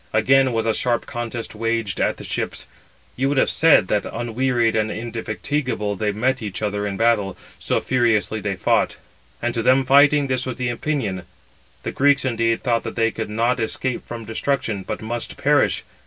[0.13, 2.65] Again was a sharp contest waged at the ships.
[3.15, 7.79] You would have said that unwearied and indefatigable they met each other in battle, so
[7.79, 8.95] furiously they fought.
[9.43, 11.21] And to them fighting this was the opinion:
[11.83, 15.83] the Greeks, indeed, thought that they could not escape from destruction, but must perish.